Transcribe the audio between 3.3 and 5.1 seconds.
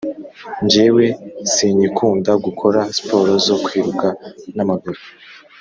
zo kwiruka n’amaguru